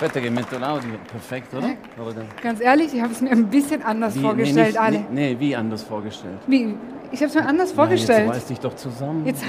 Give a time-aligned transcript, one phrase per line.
[0.00, 1.70] Wetter mit Audio, perfekt, oder?
[1.98, 2.22] oder?
[2.42, 4.98] Ganz ehrlich, ich habe es mir ein bisschen anders Wie, vorgestellt, nee, nicht, alle.
[4.98, 6.38] Nee, nee, wie anders vorgestellt?
[6.46, 6.74] Wie?
[7.12, 8.26] Ich habe es mir anders vorgestellt.
[8.26, 9.24] jetzt reiß dich doch zusammen.
[9.24, 9.42] Jetzt,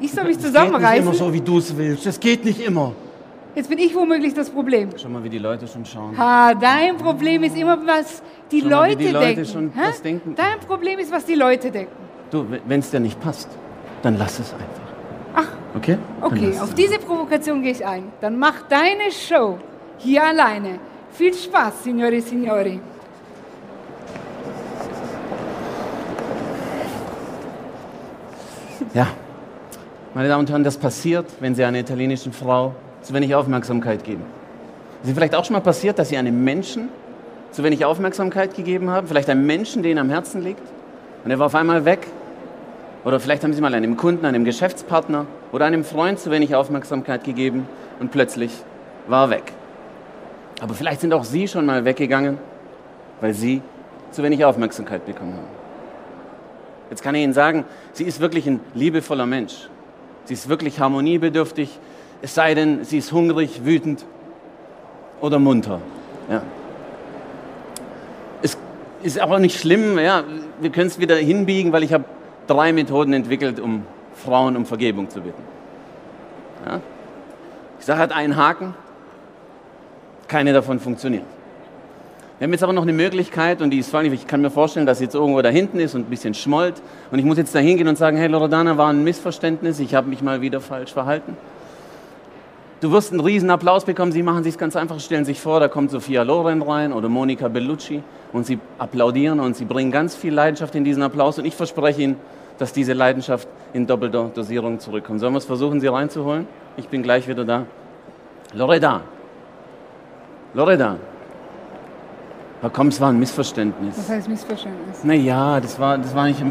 [0.00, 1.14] ich soll mich Das geht nicht immer zusammenreißen.
[1.14, 2.06] so, wie du es willst.
[2.06, 2.92] Das geht nicht immer.
[3.54, 4.90] Jetzt bin ich womöglich das Problem.
[4.96, 6.16] Schau mal, wie die Leute schon schauen.
[6.16, 9.44] Ha, dein Problem ist immer, was die Schau mal, wie Leute die Leute denken.
[9.44, 10.34] schon was denken.
[10.36, 11.92] Dein Problem ist, was die Leute denken.
[12.30, 13.50] Du, wenn es dir nicht passt,
[14.02, 14.66] dann lass es einfach.
[15.34, 15.98] Ach, Okay?
[16.20, 16.74] Okay, auf es.
[16.74, 18.04] diese Provokation gehe ich ein.
[18.20, 19.58] Dann mach deine Show
[20.02, 20.78] hier alleine.
[21.12, 22.80] Viel Spaß, Signore Signori.
[28.94, 29.06] Ja.
[30.14, 34.24] Meine Damen und Herren, das passiert, wenn Sie einer italienischen Frau zu wenig Aufmerksamkeit geben.
[35.02, 36.90] Ist Ihnen vielleicht auch schon mal passiert, dass Sie einem Menschen
[37.50, 39.06] zu wenig Aufmerksamkeit gegeben haben?
[39.06, 40.62] Vielleicht einem Menschen, der Ihnen am Herzen liegt?
[41.24, 42.06] Und er war auf einmal weg?
[43.04, 47.24] Oder vielleicht haben Sie mal einem Kunden, einem Geschäftspartner oder einem Freund zu wenig Aufmerksamkeit
[47.24, 47.66] gegeben
[47.98, 48.52] und plötzlich
[49.08, 49.52] war er weg.
[50.62, 52.38] Aber vielleicht sind auch Sie schon mal weggegangen,
[53.20, 53.62] weil Sie
[54.12, 55.48] zu wenig Aufmerksamkeit bekommen haben.
[56.88, 59.68] Jetzt kann ich Ihnen sagen, sie ist wirklich ein liebevoller Mensch.
[60.26, 61.80] Sie ist wirklich harmoniebedürftig,
[62.20, 64.04] es sei denn, sie ist hungrig, wütend
[65.20, 65.80] oder munter.
[66.30, 66.44] Ja.
[68.40, 68.56] Es
[69.02, 70.22] ist aber nicht schlimm, ja,
[70.60, 72.04] wir können es wieder hinbiegen, weil ich habe
[72.46, 75.42] drei Methoden entwickelt, um Frauen um Vergebung zu bitten.
[76.64, 76.80] Ja.
[77.80, 78.76] Die Sache hat einen Haken,
[80.28, 81.24] keine davon funktioniert.
[82.38, 84.50] Wir haben jetzt aber noch eine Möglichkeit und die ist vor allem, ich kann mir
[84.50, 86.82] vorstellen, dass sie jetzt irgendwo da hinten ist und ein bisschen schmollt
[87.12, 90.08] und ich muss jetzt da hingehen und sagen, hey Loredana, war ein Missverständnis, ich habe
[90.08, 91.36] mich mal wieder falsch verhalten.
[92.80, 95.68] Du wirst einen riesen Applaus bekommen, sie machen sich ganz einfach, stellen sich vor, da
[95.68, 98.02] kommt Sophia Loren rein oder Monika Bellucci
[98.32, 102.02] und sie applaudieren und sie bringen ganz viel Leidenschaft in diesen Applaus und ich verspreche
[102.02, 102.16] Ihnen,
[102.58, 105.20] dass diese Leidenschaft in doppelter Dosierung zurückkommt.
[105.20, 106.48] Sollen wir es versuchen, sie reinzuholen?
[106.76, 107.66] Ich bin gleich wieder da.
[108.52, 109.02] Loreda.
[110.54, 110.96] Loreda.
[112.60, 113.96] Aber komm, es war ein Missverständnis.
[113.98, 115.02] Was heißt Missverständnis?
[115.02, 116.42] Naja, das war, das war nicht.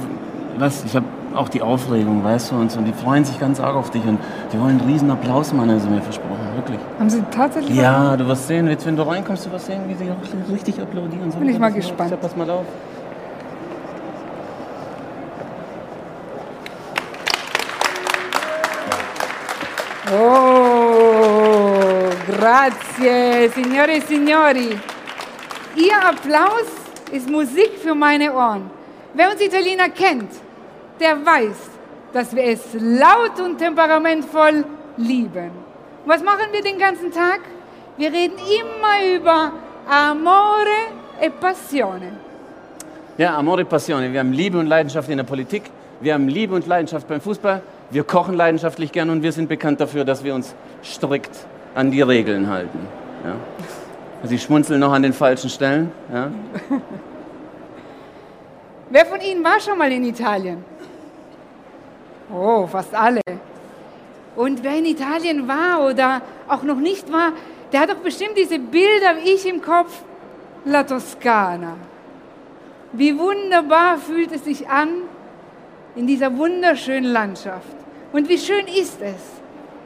[0.57, 0.83] Was?
[0.83, 2.81] Ich habe auch die Aufregung, weißt du, und so.
[2.81, 4.19] Die freuen sich ganz arg auf dich und
[4.51, 6.79] die wollen einen riesen Applaus machen, haben sie mir versprochen, wirklich.
[6.99, 9.93] Haben Sie tatsächlich Ja, du wirst sehen, jetzt wenn du reinkommst, du wirst sehen, wie
[9.93, 11.31] sie auch richtig applaudieren.
[11.31, 12.19] Bin ich mal gespannt.
[12.19, 12.65] Pass mal auf.
[20.13, 20.60] Oh,
[22.25, 24.77] grazie, signore e signori.
[25.75, 26.67] Ihr Applaus
[27.11, 28.69] ist Musik für meine Ohren.
[29.13, 30.31] Wer uns Italiener kennt,
[30.99, 31.57] der weiß,
[32.13, 34.65] dass wir es laut und temperamentvoll
[34.97, 35.51] lieben.
[36.05, 37.41] Was machen wir den ganzen Tag?
[37.97, 39.51] Wir reden immer über
[39.89, 40.81] Amore
[41.21, 42.13] e Passione.
[43.17, 44.11] Ja, Amore e Passione.
[44.11, 45.63] Wir haben Liebe und Leidenschaft in der Politik.
[45.99, 47.61] Wir haben Liebe und Leidenschaft beim Fußball.
[47.89, 51.45] Wir kochen leidenschaftlich gern und wir sind bekannt dafür, dass wir uns strikt
[51.75, 52.79] an die Regeln halten.
[53.23, 53.35] Ja.
[54.23, 55.91] Sie schmunzeln noch an den falschen Stellen.
[56.13, 56.31] Ja.
[58.89, 60.63] Wer von Ihnen war schon mal in Italien?
[62.33, 63.21] Oh, fast alle.
[64.35, 67.33] Und wer in Italien war oder auch noch nicht war,
[67.71, 70.03] der hat doch bestimmt diese Bilder wie ich im Kopf.
[70.63, 71.75] La Toscana.
[72.93, 74.89] Wie wunderbar fühlt es sich an
[75.95, 77.75] in dieser wunderschönen Landschaft.
[78.13, 79.21] Und wie schön ist es,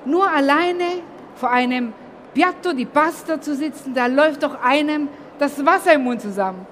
[0.05, 1.01] nur alleine
[1.35, 1.93] vor einem
[2.33, 5.07] Piatto di Pasta zu sitzen, da läuft doch einem
[5.39, 6.65] das Wasser im Mund zusammen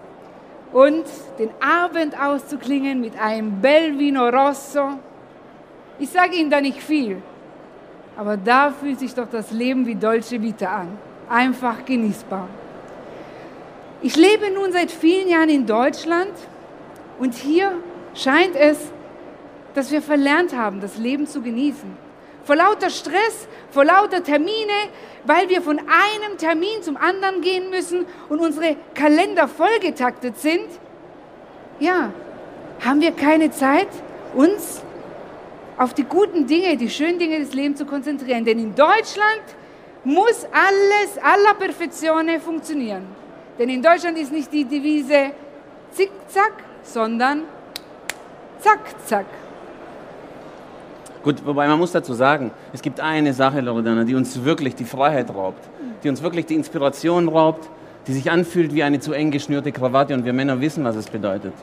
[0.74, 1.06] und
[1.40, 4.97] den Abend auszuklingen mit einem Bel Vino Rosso.
[6.00, 7.22] Ich sage Ihnen da nicht viel,
[8.18, 10.98] aber da fühlt sich doch das Leben wie Dolce Vita an.
[11.30, 12.48] Einfach genießbar.
[14.01, 16.33] Ich lebe nun seit vielen Jahren in Deutschland
[17.19, 17.71] und hier
[18.13, 18.77] scheint es,
[19.75, 22.02] dass wir verlernt haben, das Leben zu genießen.
[22.44, 24.90] Vor lauter Stress, vor lauter Termine,
[25.25, 30.68] weil wir von einem Termin zum anderen gehen müssen und unsere Kalender vollgetaktet sind,
[31.80, 32.12] ja,
[32.84, 33.88] haben wir keine Zeit,
[34.34, 34.81] uns
[35.78, 38.45] auf die guten Dinge, die schönen Dinge des Lebens zu konzentrieren.
[38.45, 39.44] Denn in Deutschland
[40.04, 43.07] muss alles alla perfezione funktionieren.
[43.57, 45.31] Denn in Deutschland ist nicht die Devise
[45.92, 46.54] zickzack,
[46.84, 47.44] sondern
[48.60, 49.25] zack, zack.
[51.23, 54.83] Gut, wobei man muss dazu sagen, es gibt eine Sache, Loredana, die uns wirklich die
[54.83, 55.63] Freiheit raubt,
[56.03, 57.69] die uns wirklich die Inspiration raubt,
[58.07, 61.07] die sich anfühlt wie eine zu eng geschnürte Krawatte und wir Männer wissen, was es
[61.07, 61.53] bedeutet.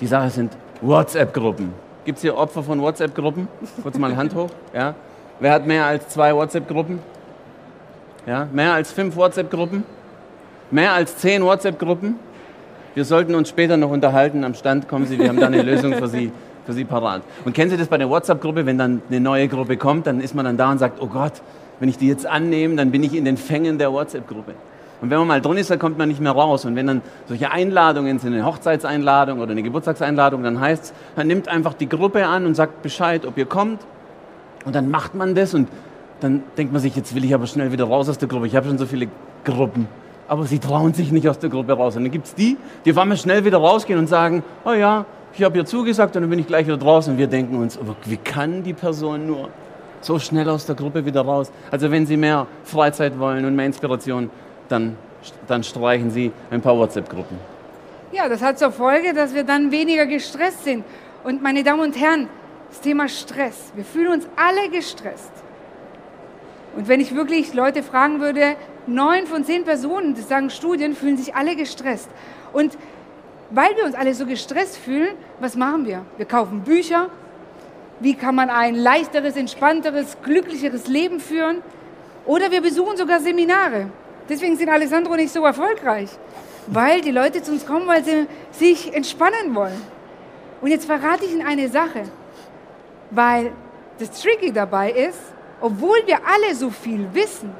[0.00, 1.72] Die Sache sind WhatsApp-Gruppen.
[2.04, 3.46] Gibt es hier Opfer von WhatsApp-Gruppen?
[3.84, 4.50] Kurz mal Hand hoch.
[4.74, 4.96] Ja?
[5.38, 6.98] Wer hat mehr als zwei WhatsApp-Gruppen?
[8.26, 8.48] Ja?
[8.52, 9.84] Mehr als fünf WhatsApp-Gruppen?
[10.72, 12.16] Mehr als zehn WhatsApp-Gruppen?
[12.94, 14.42] Wir sollten uns später noch unterhalten.
[14.42, 16.32] Am Stand kommen Sie, wir haben da eine Lösung für Sie,
[16.64, 17.22] für Sie parat.
[17.44, 20.34] Und kennen Sie das bei der WhatsApp-Gruppe, wenn dann eine neue Gruppe kommt, dann ist
[20.34, 21.42] man dann da und sagt, oh Gott,
[21.80, 24.54] wenn ich die jetzt annehme, dann bin ich in den Fängen der WhatsApp-Gruppe.
[25.02, 26.64] Und wenn man mal drin ist, dann kommt man nicht mehr raus.
[26.64, 31.26] Und wenn dann solche Einladungen sind, eine Hochzeitseinladung oder eine Geburtstagseinladung, dann heißt es, man
[31.26, 33.80] nimmt einfach die Gruppe an und sagt Bescheid, ob ihr kommt.
[34.64, 35.68] Und dann macht man das und
[36.20, 38.46] dann denkt man sich, jetzt will ich aber schnell wieder raus aus der Gruppe.
[38.46, 39.08] Ich habe schon so viele
[39.44, 39.88] Gruppen.
[40.28, 41.96] Aber sie trauen sich nicht aus der Gruppe raus.
[41.96, 45.04] Und dann gibt es die, die auf einmal schnell wieder rausgehen und sagen, oh ja,
[45.34, 47.12] ich habe ihr zugesagt und dann bin ich gleich wieder draußen.
[47.12, 49.48] Und wir denken uns, wie kann die Person nur
[50.00, 51.50] so schnell aus der Gruppe wieder raus?
[51.70, 54.30] Also wenn Sie mehr Freizeit wollen und mehr Inspiration,
[54.68, 54.96] dann,
[55.46, 57.38] dann streichen Sie ein paar WhatsApp-Gruppen.
[58.12, 60.84] Ja, das hat zur Folge, dass wir dann weniger gestresst sind.
[61.24, 62.28] Und meine Damen und Herren,
[62.68, 63.72] das Thema Stress.
[63.74, 65.32] Wir fühlen uns alle gestresst.
[66.76, 68.56] Und wenn ich wirklich Leute fragen würde,
[68.86, 72.08] neun von zehn Personen, das sagen Studien, fühlen sich alle gestresst.
[72.52, 72.76] Und
[73.54, 76.04] weil wir uns alle so gestresst fühlen, was machen wir?
[76.16, 77.08] Wir kaufen Bücher.
[78.00, 81.58] Wie kann man ein leichteres, entspannteres, glücklicheres Leben führen?
[82.24, 83.90] Oder wir besuchen sogar Seminare.
[84.28, 86.08] Deswegen sind Alessandro nicht so erfolgreich,
[86.66, 89.80] weil die Leute zu uns kommen, weil sie sich entspannen wollen.
[90.60, 92.04] Und jetzt verrate ich Ihnen eine Sache,
[93.10, 93.52] weil
[93.98, 95.18] das Tricky dabei ist,
[95.60, 97.50] obwohl wir alle so viel wissen,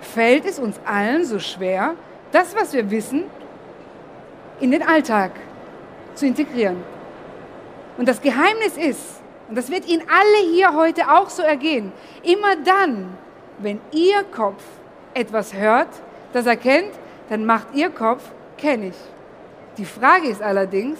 [0.00, 1.94] fällt es uns allen so schwer,
[2.32, 3.24] das, was wir wissen,
[4.60, 5.32] in den Alltag
[6.14, 6.76] zu integrieren.
[7.98, 11.92] Und das Geheimnis ist, und das wird Ihnen alle hier heute auch so ergehen,
[12.22, 13.16] immer dann,
[13.58, 14.62] wenn Ihr Kopf
[15.14, 15.88] etwas hört,
[16.32, 16.92] das er kennt,
[17.28, 18.22] dann macht Ihr Kopf,
[18.56, 18.96] kenne ich.
[19.78, 20.98] Die Frage ist allerdings,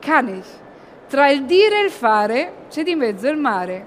[0.00, 0.46] kann ich?
[1.10, 3.82] Tra il dire e il fare c'è di mezzo il mare.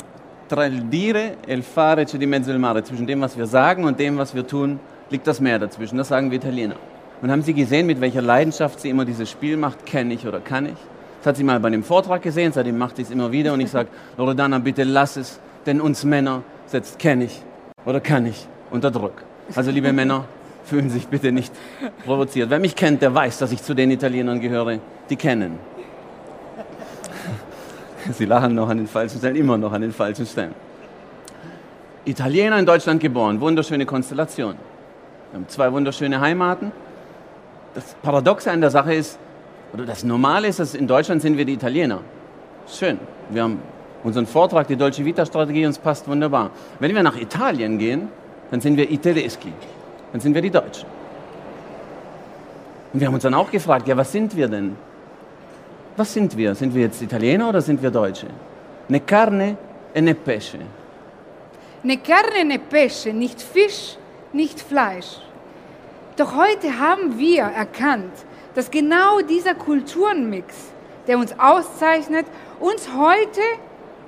[0.48, 2.84] Tra il dire e il fare c'è di mezzo il mare.
[2.84, 4.80] Zwischen dem, was wir sagen und dem, was wir tun,
[5.10, 5.98] liegt das Meer dazwischen.
[5.98, 6.76] Das sagen wir Italiener.
[7.22, 10.40] Und haben Sie gesehen, mit welcher Leidenschaft sie immer dieses Spiel macht, kenne ich oder
[10.40, 10.78] kann ich?
[11.20, 13.60] Das hat sie mal bei einem Vortrag gesehen, seitdem macht sie es immer wieder und
[13.60, 17.42] ich sage, Loredana, bitte lass es, denn uns Männer setzt kenne ich
[17.86, 19.24] oder kann ich unter Druck.
[19.56, 20.26] Also liebe Männer,
[20.68, 21.54] fühlen sich bitte nicht
[22.06, 22.50] provoziert.
[22.50, 24.80] Wer mich kennt, der weiß, dass ich zu den Italienern gehöre,
[25.10, 25.58] die kennen.
[28.12, 30.54] Sie lachen noch an den falschen Stellen, immer noch an den falschen Stellen.
[32.06, 34.56] Italiener in Deutschland geboren, wunderschöne Konstellation.
[35.32, 36.72] Wir haben zwei wunderschöne Heimaten.
[37.78, 39.20] Das Paradoxe an der Sache ist,
[39.72, 42.00] oder das Normale ist, dass in Deutschland sind wir die Italiener.
[42.68, 42.98] Schön.
[43.30, 43.62] Wir haben
[44.04, 46.50] unseren Vortrag, die Dolce Vita Strategie, uns passt wunderbar.
[46.80, 48.08] Wenn wir nach Italien gehen,
[48.50, 49.54] dann sind wir Italieschi.
[50.12, 50.90] Dann sind wir die Deutschen.
[52.94, 54.76] Und wir haben uns dann auch gefragt, ja, was sind wir denn?
[55.98, 56.56] Was sind wir?
[56.56, 58.26] Sind wir jetzt Italiener oder sind wir Deutsche?
[58.88, 59.56] Ne carne
[59.94, 60.58] e ne pesce.
[61.84, 63.98] Ne carne ne pesce, nicht Fisch,
[64.34, 65.27] nicht Fleisch.
[66.18, 68.12] Doch heute haben wir erkannt,
[68.56, 70.56] dass genau dieser Kulturenmix,
[71.06, 72.26] der uns auszeichnet,
[72.60, 73.42] uns heute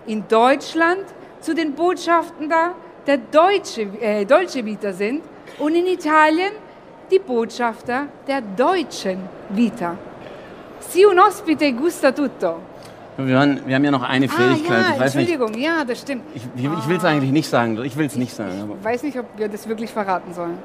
[0.07, 1.05] in Deutschland
[1.39, 2.73] zu den Botschaften da
[3.05, 5.21] der Deutsche, äh, Dolce Vita sind
[5.59, 6.51] und in Italien
[7.11, 9.19] die Botschafter der deutschen
[9.49, 9.95] Vita.
[10.79, 12.55] Si un ospite gusta tutto.
[13.17, 14.85] Wir haben, wir haben ja noch eine Fähigkeit.
[14.93, 16.23] Ah, ja, Entschuldigung, nicht, ja, das stimmt.
[16.33, 17.77] ich, ich, ich will es eigentlich nicht sagen.
[17.83, 18.71] Ich will es nicht sagen.
[18.79, 20.57] Ich weiß nicht, ob wir das wirklich verraten sollen.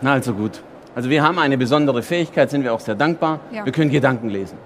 [0.00, 0.62] na, also gut.
[0.94, 3.40] Also wir haben eine besondere Fähigkeit, sind wir auch sehr dankbar.
[3.50, 3.64] Ja.
[3.64, 4.56] Wir können Gedanken lesen.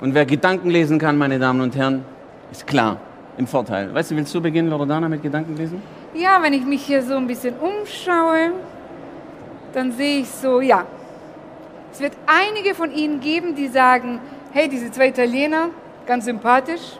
[0.00, 2.04] Und wer Gedanken lesen kann, meine Damen und Herren,
[2.50, 2.98] ist klar
[3.38, 3.94] im Vorteil.
[3.94, 5.80] Weißt du, willst du beginnen, Loredana, mit Gedanken lesen?
[6.14, 8.52] Ja, wenn ich mich hier so ein bisschen umschaue,
[9.72, 10.84] dann sehe ich so, ja,
[11.92, 14.20] es wird einige von Ihnen geben, die sagen,
[14.52, 15.68] hey, diese zwei Italiener,
[16.06, 16.98] ganz sympathisch,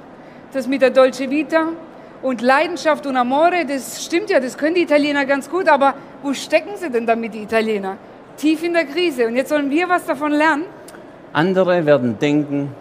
[0.52, 1.68] das mit der Dolce Vita
[2.22, 6.32] und Leidenschaft und Amore, das stimmt ja, das können die Italiener ganz gut, aber wo
[6.32, 7.96] stecken sie denn damit, die Italiener?
[8.36, 9.26] Tief in der Krise.
[9.26, 10.64] Und jetzt sollen wir was davon lernen?
[11.32, 12.74] Andere werden denken,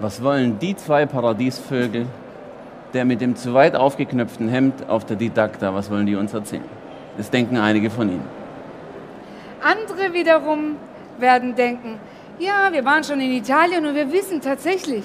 [0.00, 2.06] was wollen die zwei Paradiesvögel,
[2.94, 6.64] der mit dem zu weit aufgeknöpften Hemd auf der Didakta, was wollen die uns erzählen?
[7.16, 8.24] Das denken einige von ihnen.
[9.62, 10.76] Andere wiederum
[11.18, 12.00] werden denken,
[12.38, 15.04] ja, wir waren schon in Italien und wir wissen tatsächlich,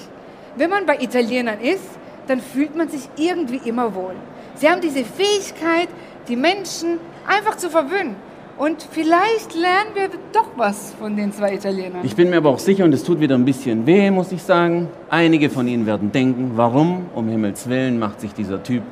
[0.56, 1.84] wenn man bei Italienern ist,
[2.26, 4.14] dann fühlt man sich irgendwie immer wohl.
[4.54, 5.88] Sie haben diese Fähigkeit,
[6.28, 8.16] die Menschen einfach zu verwöhnen.
[8.58, 12.00] Und vielleicht lernen wir doch was von den zwei Italienern.
[12.04, 14.42] Ich bin mir aber auch sicher, und es tut wieder ein bisschen weh, muss ich
[14.42, 18.82] sagen, einige von Ihnen werden denken, warum um Himmels Willen macht sich dieser Typ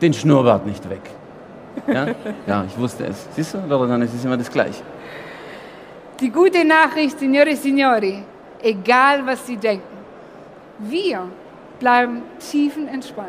[0.00, 1.02] den Schnurrbart nicht weg?
[1.86, 2.06] Ja,
[2.46, 3.28] ja ich wusste es.
[3.36, 4.82] Siehst du, Loredana, es ist immer das Gleiche.
[6.18, 8.22] Die gute Nachricht, Signore Signori,
[8.62, 9.84] egal was Sie denken,
[10.78, 11.28] wir
[11.78, 13.28] bleiben tiefenentspannt.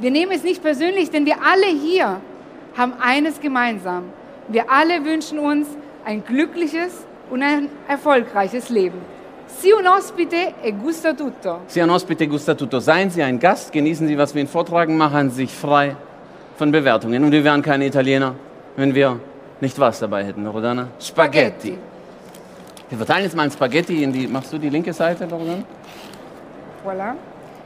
[0.00, 2.20] Wir nehmen es nicht persönlich, denn wir alle hier
[2.76, 4.04] haben eines gemeinsam.
[4.48, 5.68] Wir alle wünschen uns
[6.04, 8.98] ein glückliches und ein erfolgreiches Leben.
[9.46, 11.60] Si un ospite e gusta tutto.
[11.66, 12.80] Sie ein Ospite gusta tutto.
[12.80, 15.96] Seien Sie ein Gast, genießen Sie, was wir Ihnen vortragen, machen Sie sich frei
[16.56, 17.24] von Bewertungen.
[17.24, 18.34] Und wir wären keine Italiener,
[18.76, 19.18] wenn wir
[19.60, 20.88] nicht was dabei hätten, Loredana?
[21.00, 21.76] Spaghetti.
[22.88, 24.26] Wir verteilen jetzt mal ein Spaghetti in die.
[24.26, 25.64] Machst du die linke Seite, Loredana?
[26.84, 27.14] Voilà.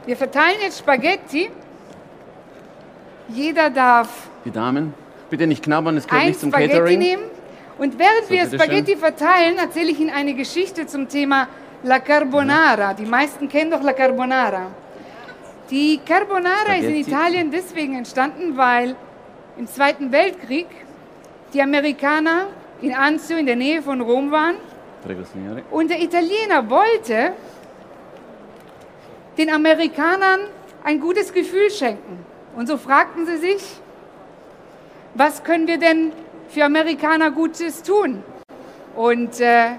[0.05, 1.49] Wir verteilen jetzt Spaghetti.
[3.29, 4.09] Jeder darf
[4.43, 4.93] Die Damen.
[5.29, 6.99] Bitte nicht knabbern, es gehört ein nicht zum Spaghetti Catering.
[6.99, 7.23] nehmen.
[7.77, 8.45] Und während So, wir.
[8.45, 11.47] Spaghetti verteilen, erzähle ich Ihnen eine Geschichte zum Thema
[11.83, 12.93] La Carbonara.
[12.93, 14.67] Die meisten kennen doch La Carbonara.
[15.69, 17.09] Die Carbonara ist in Spaghetti.
[17.09, 18.95] Italien deswegen entstanden, weil
[19.57, 20.67] im Zweiten Weltkrieg
[21.53, 22.47] die Amerikaner
[22.81, 24.55] in Anzio in der Nähe von Rom waren
[25.03, 25.21] Prego,
[25.71, 27.33] und der Italiener wollte
[29.37, 30.41] den Amerikanern
[30.83, 32.25] ein gutes Gefühl schenken.
[32.55, 33.81] Und so fragten sie sich,
[35.15, 36.11] was können wir denn
[36.49, 38.23] für Amerikaner Gutes tun?
[38.95, 39.71] Und äh,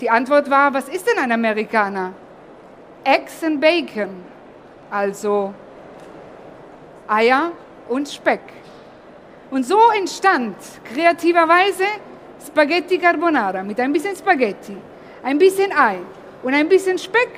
[0.00, 2.12] die Antwort war, was ist denn ein Amerikaner?
[3.04, 4.10] Eggs and Bacon,
[4.90, 5.54] also
[7.08, 7.52] Eier
[7.88, 8.40] und Speck.
[9.50, 10.56] Und so entstand
[10.92, 11.84] kreativerweise
[12.46, 14.76] Spaghetti Carbonara mit ein bisschen Spaghetti,
[15.22, 15.98] ein bisschen Ei
[16.42, 17.30] und ein bisschen Speck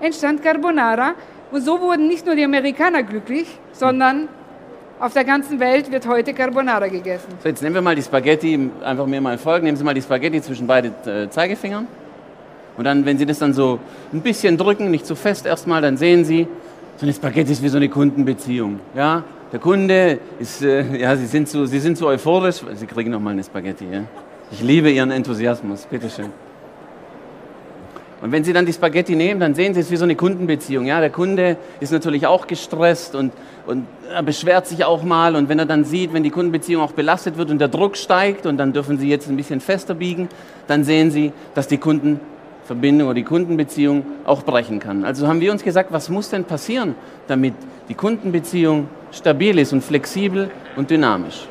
[0.00, 1.14] entstand Carbonara.
[1.50, 4.28] Und so wurden nicht nur die Amerikaner glücklich, sondern
[5.00, 7.28] auf der ganzen Welt wird heute Carbonara gegessen.
[7.42, 9.64] So, jetzt nehmen wir mal die Spaghetti, einfach mir mal folgen.
[9.64, 11.86] Nehmen Sie mal die Spaghetti zwischen beide äh, Zeigefingern.
[12.76, 13.78] Und dann, wenn Sie das dann so
[14.12, 16.46] ein bisschen drücken, nicht zu fest erstmal, dann sehen Sie,
[16.96, 18.78] so eine Spaghetti ist wie so eine Kundenbeziehung.
[18.94, 19.24] Ja?
[19.50, 22.62] Der Kunde ist, äh, ja, Sie sind, so, Sie sind so euphorisch.
[22.74, 23.86] Sie kriegen noch mal eine Spaghetti.
[23.90, 24.02] Ja?
[24.52, 25.86] Ich liebe Ihren Enthusiasmus.
[25.86, 26.30] Bitteschön.
[28.22, 30.84] Und wenn Sie dann die Spaghetti nehmen, dann sehen Sie es wie so eine Kundenbeziehung.
[30.84, 33.32] Ja, der Kunde ist natürlich auch gestresst und,
[33.66, 35.36] und er beschwert sich auch mal.
[35.36, 38.44] Und wenn er dann sieht, wenn die Kundenbeziehung auch belastet wird und der Druck steigt
[38.44, 40.28] und dann dürfen Sie jetzt ein bisschen fester biegen,
[40.66, 45.04] dann sehen Sie, dass die Kundenverbindung oder die Kundenbeziehung auch brechen kann.
[45.04, 46.96] Also haben wir uns gesagt, was muss denn passieren,
[47.26, 47.54] damit
[47.88, 51.48] die Kundenbeziehung stabil ist und flexibel und dynamisch?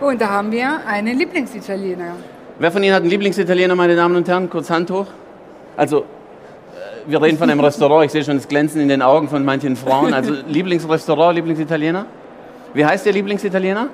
[0.00, 2.16] Und da haben wir einen Lieblingsitaliener.
[2.58, 4.50] Wer von Ihnen hat einen Lieblingsitaliener, meine Damen und Herren?
[4.50, 5.06] Kurz Hand hoch.
[5.76, 6.02] Also, äh,
[7.06, 8.04] wir reden von einem Restaurant.
[8.04, 10.12] Ich sehe schon das Glänzen in den Augen von manchen Frauen.
[10.12, 12.06] Also, Lieblingsrestaurant, Lieblingsitaliener?
[12.74, 13.88] Wie heißt Ihr Lieblingsitaliener?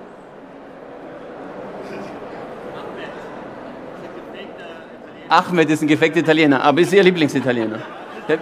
[5.28, 7.80] Ahmed ist ein gefekter Italiener, aber ist Ihr Lieblingsitaliener?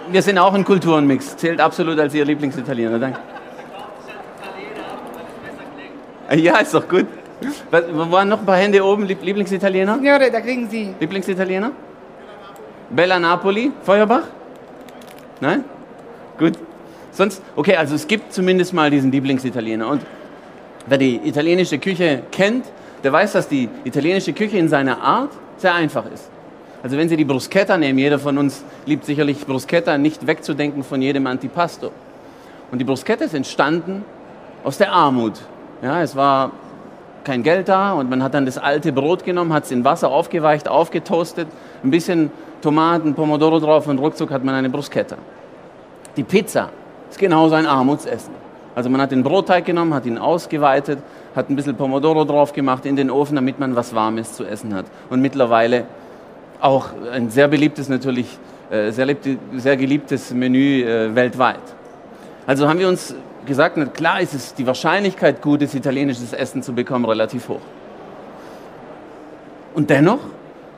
[0.09, 1.37] Wir sind auch ein Kulturenmix.
[1.37, 2.97] Zählt absolut als Ihr Lieblingsitaliener.
[2.97, 3.19] Danke.
[6.35, 7.05] Ja, ist doch gut.
[7.69, 9.05] Was, waren noch ein paar Hände oben?
[9.05, 9.95] Lieb- Lieblingsitaliener?
[9.95, 10.93] Signore, da kriegen Sie.
[10.99, 11.71] Lieblingsitaliener?
[12.89, 13.71] Bella Napoli?
[13.83, 14.23] Feuerbach?
[15.39, 15.63] Nein?
[16.39, 16.53] Gut.
[17.11, 19.87] Sonst, okay, also es gibt zumindest mal diesen Lieblingsitaliener.
[19.87, 20.01] Und
[20.87, 22.65] wer die italienische Küche kennt,
[23.03, 26.29] der weiß, dass die italienische Küche in seiner Art sehr einfach ist.
[26.83, 31.01] Also wenn Sie die Bruschetta nehmen, jeder von uns liebt sicherlich Bruschetta, nicht wegzudenken von
[31.01, 31.91] jedem Antipasto.
[32.71, 34.05] Und die Bruschetta ist entstanden
[34.63, 35.33] aus der Armut.
[35.81, 36.51] Ja, es war
[37.27, 40.09] kein Geld da und man hat dann das alte Brot genommen, hat es in Wasser
[40.09, 41.47] aufgeweicht, aufgetoastet,
[41.83, 42.31] ein bisschen
[42.61, 45.17] Tomaten, Pomodoro drauf und ruckzuck hat man eine Bruschetta.
[46.15, 46.69] Die Pizza
[47.09, 48.33] ist genauso ein Armutsessen.
[48.73, 50.99] Also man hat den Brotteig genommen, hat ihn ausgeweitet,
[51.35, 54.73] hat ein bisschen Pomodoro drauf gemacht in den Ofen, damit man was Warmes zu essen
[54.73, 54.85] hat.
[55.09, 55.83] Und mittlerweile
[56.61, 58.39] auch ein sehr beliebtes natürlich,
[58.71, 59.15] äh, sehr,
[59.57, 61.59] sehr geliebtes Menü äh, weltweit.
[62.45, 63.13] Also haben wir uns
[63.47, 67.61] gesagt, klar ist es die Wahrscheinlichkeit, gutes italienisches Essen zu bekommen, relativ hoch.
[69.73, 70.19] Und dennoch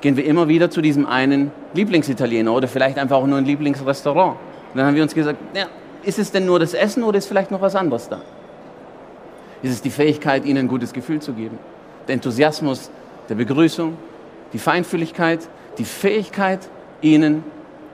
[0.02, 4.38] gehen wir immer wieder zu diesem einen Lieblingsitaliener oder vielleicht einfach auch nur ein Lieblingsrestaurant.
[4.72, 5.66] Und dann haben wir uns gesagt, ja,
[6.04, 8.22] ist es denn nur das Essen oder ist vielleicht noch was anderes da?
[9.62, 11.60] Ist es die Fähigkeit, ihnen ein gutes Gefühl zu geben?
[12.08, 12.90] Der Enthusiasmus
[13.30, 13.96] der Begrüßung,
[14.54, 15.48] die Feinfühligkeit,
[15.78, 16.68] die Fähigkeit,
[17.02, 17.44] ihnen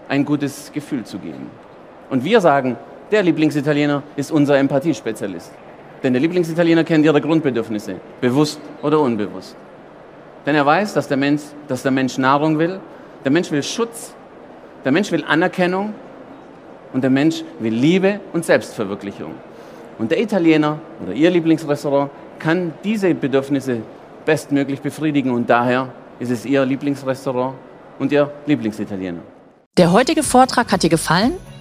[0.08, 1.50] ein gutes Gefühl zu geben.
[2.10, 2.78] Und wir sagen,
[3.12, 5.52] der Lieblingsitaliener ist unser Empathiespezialist.
[6.04, 9.56] Denn der Lieblingsitaliener kennt ihre Grundbedürfnisse, bewusst oder unbewusst.
[10.46, 12.80] Denn er weiß, dass der, Mensch, dass der Mensch Nahrung will,
[13.24, 14.14] der Mensch will Schutz,
[14.84, 15.94] der Mensch will Anerkennung
[16.94, 19.34] und der Mensch will Liebe und Selbstverwirklichung.
[19.98, 23.82] Und der Italiener oder Ihr Lieblingsrestaurant kann diese Bedürfnisse
[24.26, 27.56] bestmöglich befriedigen und daher ist es Ihr Lieblingsrestaurant
[27.98, 29.22] und Ihr Lieblingsitaliener.
[29.78, 31.34] Der heutige Vortrag hat dir gefallen?